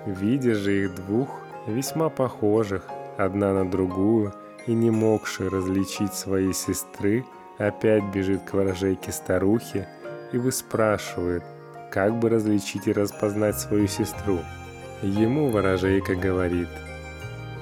Видя 0.06 0.54
же 0.54 0.84
их 0.84 0.96
двух, 0.96 1.30
весьма 1.65 2.10
похожих, 2.10 2.84
одна 3.18 3.54
на 3.54 3.70
другую, 3.70 4.34
и 4.68 4.74
не 4.74 4.92
могши 4.92 5.50
различить 5.50 6.13
своей 6.13 6.54
сестры, 6.54 7.24
опять 7.58 8.04
бежит 8.13 8.42
к 8.44 8.54
ворожейке 8.54 9.13
старухи 9.13 9.88
и 10.34 10.38
выспрашивает, 10.38 11.44
как 11.89 12.20
бы 12.20 12.28
различить 12.28 12.86
и 12.86 12.92
распознать 12.92 13.58
свою 13.58 13.88
сестру. 13.88 14.39
Ему 15.02 15.52
ворожейка 15.52 16.15
говорит, 16.15 16.68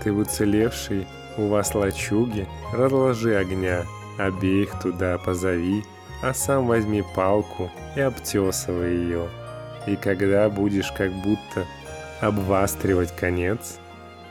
«Ты 0.03 0.11
уцелевший, 0.11 1.07
у 1.37 1.47
вас 1.47 1.75
лачуги, 1.75 2.47
разложи 2.73 3.35
огня, 3.35 3.83
обеих 4.17 4.79
туда 4.81 5.19
позови, 5.19 5.83
а 6.21 6.33
сам 6.33 6.67
возьми 6.67 7.03
палку 7.15 7.69
и 7.95 8.01
обтесывай 8.01 8.95
ее. 8.95 9.29
И 9.85 9.95
когда 9.95 10.49
будешь 10.49 10.91
как 10.91 11.11
будто 11.11 11.65
обвастривать 12.21 13.15
конец, 13.15 13.79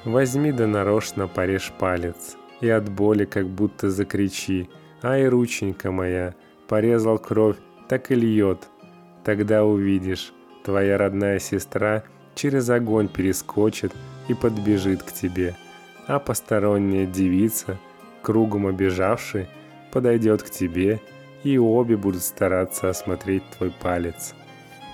возьми 0.04 0.52
да 0.52 0.66
нарочно 0.66 1.28
порежь 1.28 1.72
палец, 1.78 2.36
и 2.60 2.68
от 2.68 2.88
боли 2.88 3.24
как 3.24 3.48
будто 3.48 3.90
закричи, 3.90 4.68
«Ай, 5.02 5.26
рученька 5.26 5.90
моя, 5.90 6.34
порезал 6.68 7.18
кровь, 7.18 7.56
так 7.88 8.10
и 8.10 8.14
льет». 8.14 8.68
Тогда 9.24 9.64
увидишь, 9.64 10.32
твоя 10.64 10.98
родная 10.98 11.40
сестра 11.40 12.04
через 12.36 12.70
огонь 12.70 13.08
перескочит 13.08 13.92
и 14.28 14.34
подбежит 14.34 15.02
к 15.02 15.10
тебе, 15.10 15.56
а 16.06 16.20
посторонняя 16.20 17.06
девица, 17.06 17.78
кругом 18.22 18.68
обижавший, 18.68 19.48
подойдет 19.90 20.44
к 20.44 20.50
тебе, 20.50 21.00
и 21.46 21.58
обе 21.58 21.96
будут 21.96 22.24
стараться 22.24 22.88
осмотреть 22.88 23.44
твой 23.56 23.70
палец. 23.70 24.34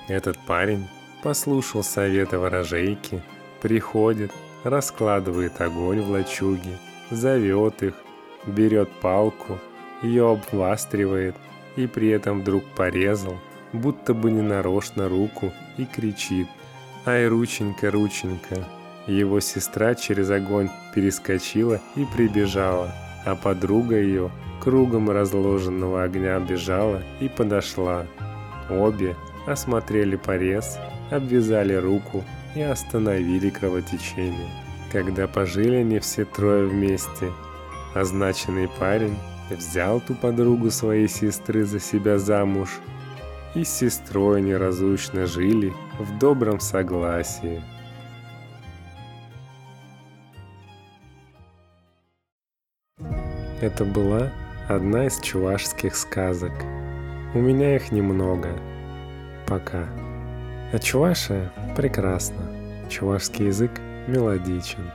Этот 0.07 0.37
парень 0.47 0.87
послушал 1.23 1.83
совета 1.83 2.39
ворожейки, 2.39 3.23
приходит, 3.63 4.31
раскладывает 4.63 5.59
огонь 5.63 6.03
в 6.03 6.11
лачуге, 6.11 6.77
зовет 7.11 7.83
их, 7.83 7.95
берет 8.47 8.91
палку, 9.01 9.59
ее 10.03 10.31
обвастривает 10.31 11.37
и 11.77 11.87
при 11.87 12.11
этом 12.11 12.43
вдруг 12.43 12.65
порезал, 12.77 13.39
будто 13.73 14.13
бы 14.13 14.31
ненарочно 14.31 15.09
руку 15.09 15.53
и 15.79 15.87
кричит 15.87 16.49
«Ай, 17.07 17.29
рученька, 17.29 17.91
рученька!» 17.91 18.69
Его 19.07 19.41
сестра 19.41 19.95
через 19.95 20.29
огонь 20.29 20.69
перескочила 20.95 21.81
и 21.97 22.05
прибежала, 22.05 22.93
а 23.25 23.35
подруга 23.35 23.97
ее 23.97 24.31
кругом 24.61 25.11
разложенного 25.11 26.05
огня 26.05 26.39
бежала 26.39 27.03
и 27.21 27.29
подошла. 27.29 28.07
Обе 28.71 29.17
осмотрели 29.47 30.17
порез, 30.17 30.79
обвязали 31.11 31.75
руку 31.75 32.25
и 32.55 32.63
остановили 32.63 33.51
кровотечение. 33.51 34.51
Когда 34.93 35.27
пожили 35.27 35.77
они 35.77 35.99
все 35.99 36.25
трое 36.25 36.67
вместе, 36.67 37.33
означенный 37.95 38.69
парень 38.79 39.17
взял 39.51 40.01
ту 40.01 40.15
подругу 40.15 40.71
своей 40.71 41.09
сестры 41.09 41.65
за 41.65 41.81
себя 41.81 42.19
замуж 42.19 42.81
и 43.55 43.65
с 43.65 43.69
сестрой 43.69 44.41
неразлучно 44.41 45.27
жили 45.27 45.73
в 45.99 46.19
добром 46.19 46.61
согласии. 46.61 47.63
Это 53.63 53.85
была 53.85 54.33
одна 54.67 55.07
из 55.07 55.21
чувашских 55.21 55.95
сказок. 55.95 56.51
У 57.33 57.39
меня 57.39 57.77
их 57.77 57.93
немного. 57.93 58.49
Пока. 59.47 59.87
А 60.73 60.79
чувашия 60.81 61.53
прекрасно. 61.77 62.43
Чувашский 62.89 63.47
язык 63.47 63.71
мелодичен. 64.09 64.91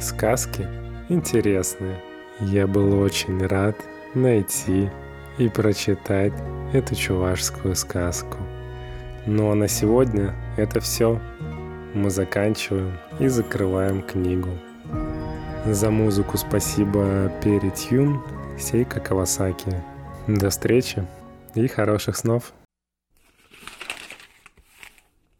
Сказки 0.00 0.66
интересные. 1.08 1.94
Я 2.40 2.66
был 2.66 2.98
очень 2.98 3.46
рад 3.46 3.76
найти 4.14 4.90
и 5.38 5.48
прочитать 5.48 6.32
эту 6.72 6.96
чувашскую 6.96 7.76
сказку. 7.76 8.38
Ну 9.26 9.52
а 9.52 9.54
на 9.54 9.68
сегодня 9.68 10.34
это 10.56 10.80
все. 10.80 11.20
Мы 11.94 12.10
заканчиваем 12.10 12.98
и 13.20 13.28
закрываем 13.28 14.02
книгу. 14.02 14.50
За 15.66 15.90
музыку 15.90 16.38
спасибо 16.38 17.30
Перри 17.42 17.70
Тюн, 17.70 18.20
Сейка 18.58 18.98
Кавасаки. 18.98 19.72
До 20.26 20.50
встречи 20.50 21.06
и 21.54 21.68
хороших 21.68 22.16
снов! 22.16 22.52